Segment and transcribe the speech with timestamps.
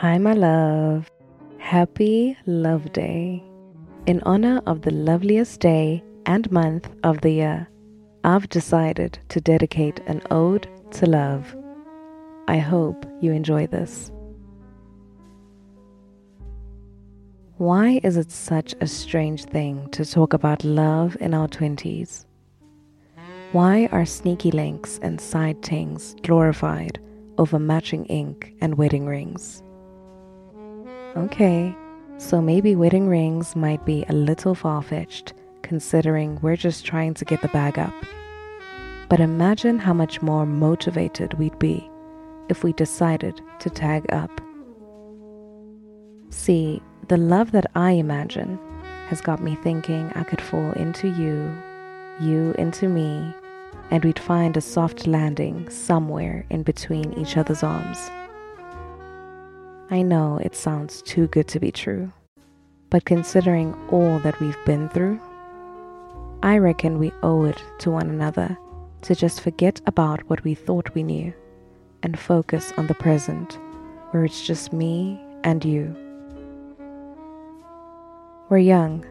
[0.00, 1.10] Hi, my love.
[1.58, 3.44] Happy Love Day.
[4.06, 7.68] In honor of the loveliest day and month of the year,
[8.24, 11.54] I've decided to dedicate an ode to love.
[12.48, 14.10] I hope you enjoy this.
[17.58, 22.24] Why is it such a strange thing to talk about love in our 20s?
[23.52, 26.98] Why are sneaky links and side tings glorified
[27.36, 29.62] over matching ink and wedding rings?
[31.16, 31.74] Okay,
[32.18, 37.24] so maybe wedding rings might be a little far fetched considering we're just trying to
[37.24, 37.94] get the bag up.
[39.08, 41.90] But imagine how much more motivated we'd be
[42.48, 44.30] if we decided to tag up.
[46.30, 48.58] See, the love that I imagine
[49.08, 51.52] has got me thinking I could fall into you,
[52.20, 53.34] you into me,
[53.90, 58.10] and we'd find a soft landing somewhere in between each other's arms.
[59.92, 62.12] I know it sounds too good to be true,
[62.90, 65.20] but considering all that we've been through,
[66.44, 68.56] I reckon we owe it to one another
[69.02, 71.32] to just forget about what we thought we knew
[72.04, 73.58] and focus on the present,
[74.12, 75.96] where it's just me and you.
[78.48, 79.04] We're young.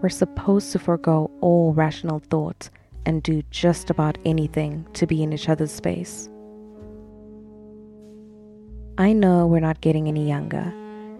[0.00, 2.70] We're supposed to forego all rational thought
[3.04, 6.28] and do just about anything to be in each other's space.
[8.96, 10.72] I know we're not getting any younger,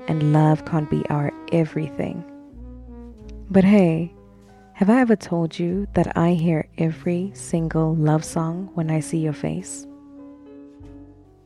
[0.06, 2.22] and love can't be our everything.
[3.50, 4.14] But hey,
[4.74, 9.18] have I ever told you that I hear every single love song when I see
[9.18, 9.88] your face?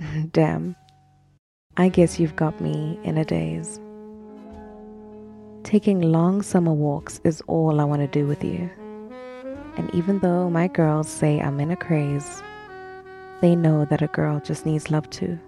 [0.32, 0.76] Damn,
[1.78, 3.80] I guess you've got me in a daze.
[5.62, 8.68] Taking long summer walks is all I want to do with you.
[9.78, 12.42] And even though my girls say I'm in a craze,
[13.40, 15.38] they know that a girl just needs love too.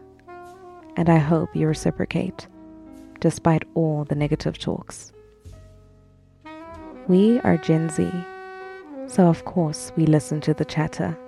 [0.97, 2.47] And I hope you reciprocate,
[3.21, 5.12] despite all the negative talks.
[7.09, 8.11] We are Gen Z,
[9.06, 11.19] so of course we listen to the chatter.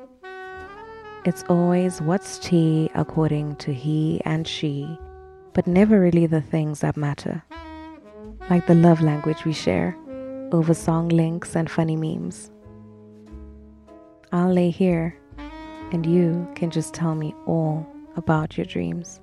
[1.25, 4.99] It's always what's tea according to he and she,
[5.53, 7.43] but never really the things that matter
[8.51, 9.97] like the love language we share
[10.53, 12.51] over song links and funny memes.
[14.33, 15.17] I'll lay here
[15.93, 17.87] and you can just tell me all
[18.17, 19.21] about your dreams.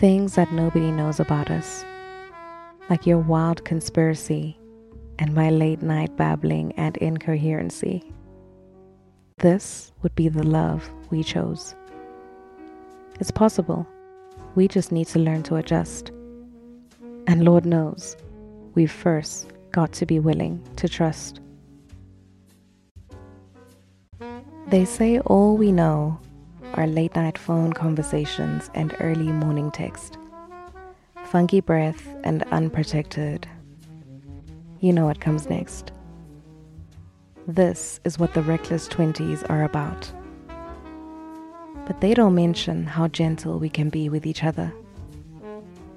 [0.00, 1.84] Things that nobody knows about us,
[2.90, 4.58] like your wild conspiracy
[5.20, 8.02] and my late night babbling and incoherency.
[9.38, 11.76] This would be the love we chose.
[13.20, 13.86] It's possible.
[14.56, 16.10] We just need to learn to adjust.
[17.28, 18.16] And Lord knows,
[18.74, 21.40] we've first got to be willing to trust.
[24.68, 26.18] They say all we know
[26.74, 30.18] are late night phone conversations and early morning text.
[31.24, 33.48] Funky breath and unprotected.
[34.80, 35.92] You know what comes next.
[37.46, 40.12] This is what the reckless 20s are about.
[41.86, 44.72] But they don't mention how gentle we can be with each other.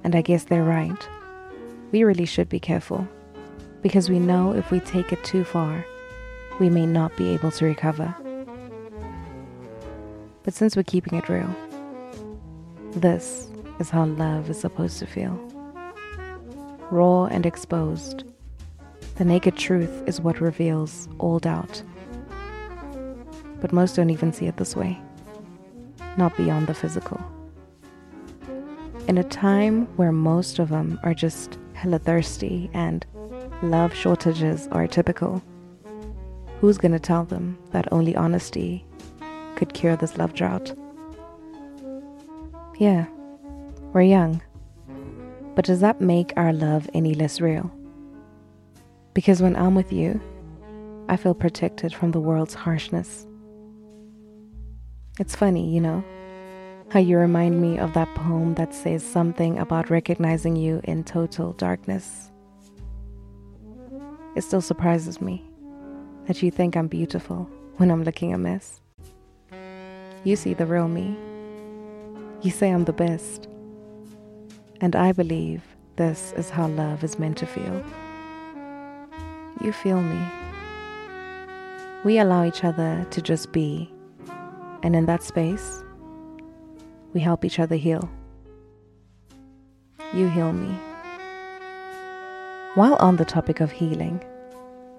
[0.03, 1.07] And I guess they're right
[1.91, 3.07] we really should be careful
[3.81, 5.85] because we know if we take it too far,
[6.59, 8.13] we may not be able to recover.
[10.47, 11.53] But since we're keeping it real,
[12.91, 13.49] this
[13.81, 15.33] is how love is supposed to feel
[16.89, 18.23] raw and exposed.
[19.17, 21.83] The naked truth is what reveals all doubt.
[23.59, 24.97] But most don't even see it this way,
[26.15, 27.21] not beyond the physical.
[29.09, 33.05] In a time where most of them are just hella thirsty and
[33.61, 35.43] love shortages are typical.
[36.61, 38.86] Who's gonna tell them that only honesty
[39.57, 40.73] could cure this love drought?
[42.79, 43.07] Yeah,
[43.91, 44.41] we're young.
[45.55, 47.69] But does that make our love any less real?
[49.13, 50.21] Because when I'm with you,
[51.09, 53.27] I feel protected from the world's harshness.
[55.19, 56.05] It's funny, you know?
[56.89, 61.51] how you remind me of that poem that says something about recognizing you in total
[61.53, 62.31] darkness.
[64.35, 65.43] It still surprises me
[66.27, 68.79] that you think I'm beautiful when I'm looking a mess.
[70.23, 71.15] You see the real me.
[72.41, 73.47] You say I'm the best.
[74.81, 75.63] And I believe
[75.95, 77.83] this is how love is meant to feel.
[79.61, 80.21] You feel me.
[82.03, 83.91] We allow each other to just be.
[84.83, 85.83] And in that space,
[87.13, 88.09] we help each other heal.
[90.13, 90.73] You heal me.
[92.75, 94.23] While on the topic of healing,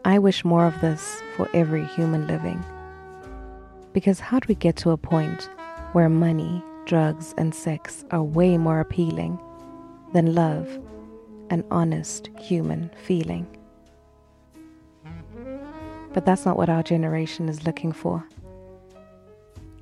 [0.05, 2.63] I wish more of this for every human living.
[3.93, 5.49] Because how do we get to a point
[5.93, 9.39] where money drugs, and sex are way more appealing
[10.15, 10.67] than love,
[11.51, 13.47] an honest human feeling.
[16.15, 18.27] But that's not what our generation is looking for.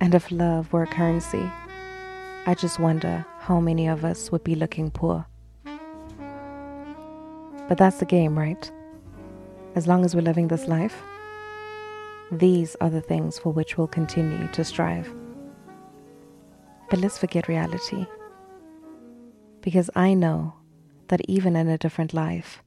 [0.01, 1.49] And if love were a currency,
[2.45, 5.25] I just wonder how many of us would be looking poor.
[7.69, 8.71] But that's the game, right?
[9.77, 11.01] As long as we're living this life,
[12.33, 15.13] these are the things for which we'll continue to strive.
[16.91, 18.07] But let's forget reality.
[19.61, 20.55] Because I know
[21.09, 22.63] that even in a different life,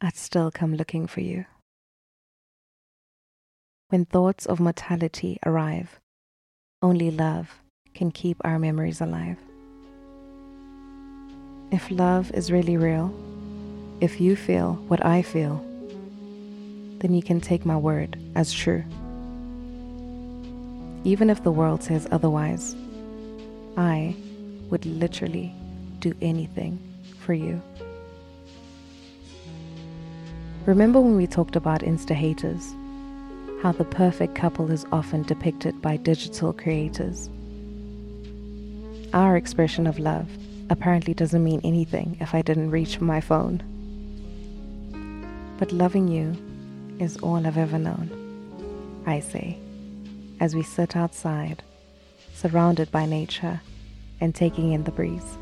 [0.00, 1.46] I'd still come looking for you.
[3.88, 6.00] When thoughts of mortality arrive,
[6.82, 7.62] only love
[7.94, 9.38] can keep our memories alive.
[11.70, 13.14] If love is really real,
[14.00, 15.65] if you feel what I feel,
[17.00, 18.84] then you can take my word as true.
[21.04, 22.74] Even if the world says otherwise,
[23.76, 24.16] I
[24.70, 25.54] would literally
[26.00, 26.78] do anything
[27.20, 27.60] for you.
[30.64, 32.74] Remember when we talked about Insta haters?
[33.62, 37.30] How the perfect couple is often depicted by digital creators.
[39.12, 40.28] Our expression of love
[40.68, 43.62] apparently doesn't mean anything if I didn't reach for my phone.
[45.58, 46.36] But loving you
[46.98, 49.58] is all I've ever known, I say,
[50.40, 51.62] as we sit outside,
[52.34, 53.60] surrounded by nature
[54.20, 55.36] and taking in the breeze.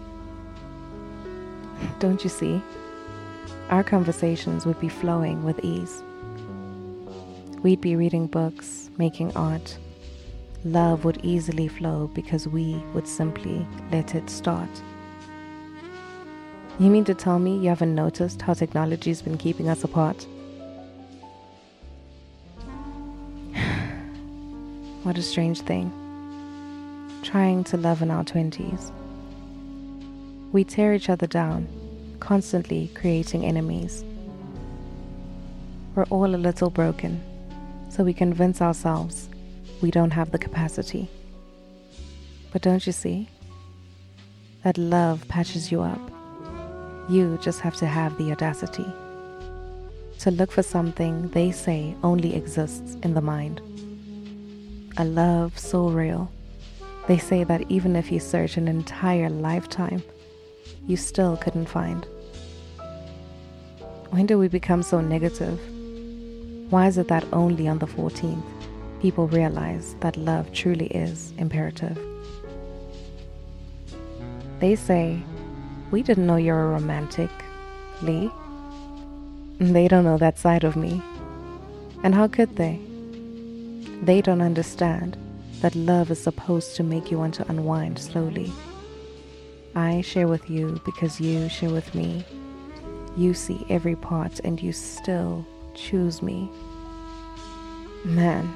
[1.98, 2.60] Don't you see?
[3.70, 6.02] Our conversations would be flowing with ease.
[7.62, 9.78] We'd be reading books, making art.
[10.64, 14.68] Love would easily flow because we would simply let it start.
[16.78, 20.26] You mean to tell me you haven't noticed how technology's been keeping us apart?
[25.04, 25.92] What a strange thing.
[27.22, 28.90] Trying to love in our 20s.
[30.52, 31.68] We tear each other down,
[32.20, 34.02] constantly creating enemies.
[35.94, 37.22] We're all a little broken
[37.90, 39.28] so we convince ourselves
[39.80, 41.08] we don't have the capacity.
[42.50, 43.28] But don't you see?
[44.62, 46.00] That love patches you up.
[47.10, 48.86] You just have to have the audacity
[50.20, 53.60] to look for something they say only exists in the mind.
[54.96, 56.31] A love so real.
[57.08, 60.05] They say that even if you search an entire lifetime,
[60.87, 62.06] you still couldn't find.
[64.11, 65.58] When do we become so negative?
[66.70, 68.41] Why is it that only on the 14th
[69.00, 71.99] people realize that love truly is imperative?
[74.61, 75.20] They say,
[75.90, 77.31] We didn't know you're a romantic,
[78.00, 78.31] Lee.
[79.58, 81.02] They don't know that side of me.
[82.05, 82.79] And how could they?
[84.04, 85.16] They don't understand
[85.62, 88.52] that love is supposed to make you want to unwind slowly.
[89.74, 92.22] I share with you because you share with me.
[93.16, 96.50] You see every part and you still choose me.
[98.04, 98.54] Man,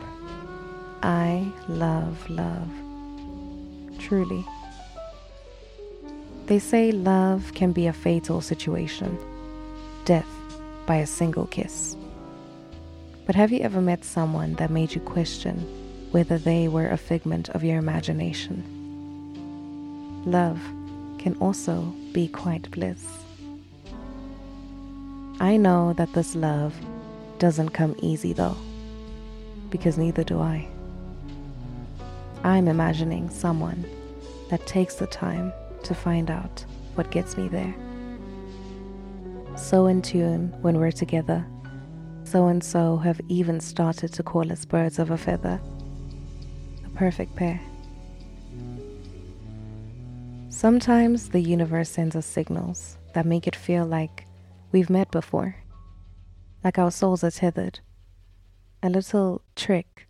[1.03, 2.69] I love love.
[3.99, 4.45] Truly.
[6.45, 9.19] They say love can be a fatal situation,
[10.05, 10.29] death
[10.85, 11.97] by a single kiss.
[13.29, 15.59] But have you ever met someone that made you question
[16.13, 18.65] whether they were a figment of your imagination?
[20.25, 20.59] Love
[21.19, 23.05] can also be quite bliss.
[25.41, 26.75] I know that this love
[27.39, 28.57] doesn't come easy though,
[29.69, 30.67] because neither do I.
[32.45, 33.85] I'm imagining someone
[34.49, 37.75] that takes the time to find out what gets me there.
[39.59, 41.45] So in tune when we're together,
[42.29, 45.61] so and so have even started to call us birds of a feather.
[46.87, 47.61] A perfect pair.
[50.51, 54.27] Sometimes the universe sends us signals that make it feel like
[54.73, 55.57] we've met before
[56.65, 57.81] like our souls are tethered.
[58.83, 60.07] A little trick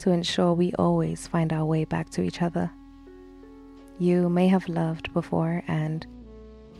[0.00, 2.70] to ensure we always find our way back to each other.
[3.98, 6.06] You may have loved before and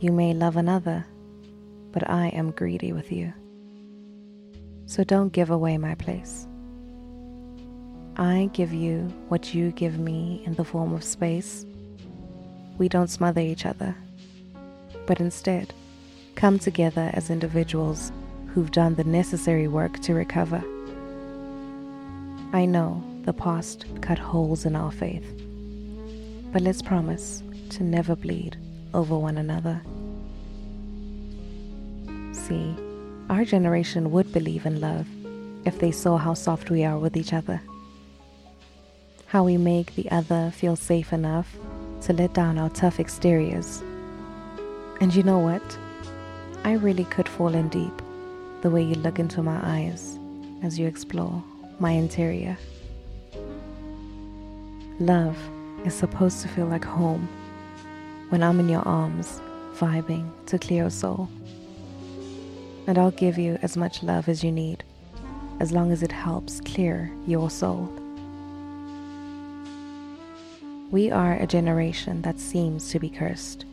[0.00, 1.06] you may love another,
[1.92, 3.32] but I am greedy with you.
[4.86, 6.46] So don't give away my place.
[8.16, 11.64] I give you what you give me in the form of space.
[12.76, 13.96] We don't smother each other,
[15.06, 15.72] but instead
[16.34, 18.12] come together as individuals
[18.48, 20.62] who've done the necessary work to recover.
[22.52, 25.24] I know the past cut holes in our faith,
[26.52, 28.58] but let's promise to never bleed
[28.92, 29.80] over one another.
[32.34, 32.76] See,
[33.32, 35.06] our generation would believe in love
[35.64, 37.62] if they saw how soft we are with each other,
[39.24, 41.56] how we make the other feel safe enough
[42.02, 43.82] to let down our tough exteriors.
[45.00, 45.62] And you know what?
[46.64, 48.02] I really could fall in deep
[48.60, 50.18] the way you look into my eyes
[50.62, 51.42] as you explore
[51.80, 52.58] my interior.
[55.00, 55.38] Love
[55.86, 57.26] is supposed to feel like home
[58.28, 59.40] when I'm in your arms,
[59.76, 61.30] vibing to clear your soul.
[62.86, 64.82] And I'll give you as much love as you need,
[65.60, 67.88] as long as it helps clear your soul.
[70.90, 73.64] We are a generation that seems to be cursed.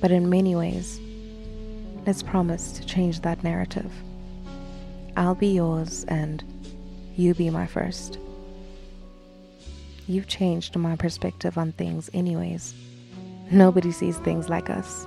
[0.00, 1.00] But in many ways,
[2.04, 3.90] let's promise to change that narrative.
[5.16, 6.44] I'll be yours and
[7.16, 8.18] you be my first.
[10.06, 12.74] You've changed my perspective on things, anyways.
[13.50, 15.06] Nobody sees things like us.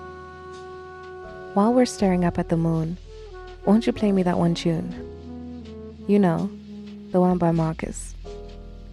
[1.57, 2.97] While we're staring up at the moon,
[3.65, 4.93] won't you play me that one tune?
[6.07, 6.51] You know,
[7.09, 8.13] the one by Marcus,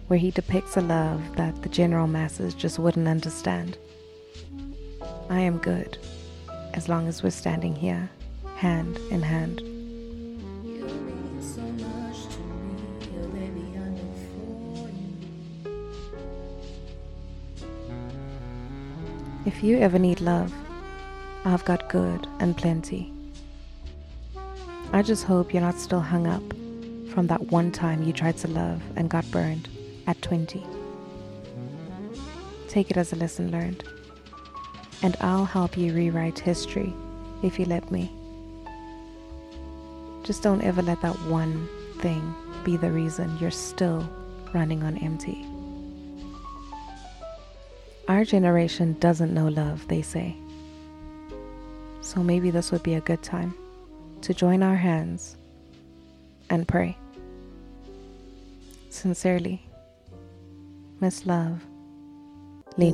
[0.07, 3.77] where he depicts a love that the general masses just wouldn't understand.
[5.29, 5.99] I am good
[6.73, 8.09] as long as we're standing here,
[8.55, 9.61] hand in hand.
[19.45, 20.51] If you ever need love,
[21.47, 23.13] I've got good and plenty.
[24.91, 26.41] I just hope you're not still hung up
[27.13, 29.69] from that one time you tried to love and got burned
[30.07, 30.65] at 20.
[32.67, 33.83] Take it as a lesson learned,
[35.03, 36.91] and I'll help you rewrite history
[37.43, 38.11] if you let me.
[40.23, 42.33] Just don't ever let that one thing
[42.63, 44.09] be the reason you're still
[44.51, 45.45] running on empty.
[48.07, 50.35] Our generation doesn't know love, they say.
[52.15, 53.53] So maybe this would be a good time
[54.21, 55.35] to join our hands
[56.49, 56.97] and pray.
[58.89, 59.61] Sincerely,
[61.01, 61.61] Miss Love,
[62.77, 62.93] Lee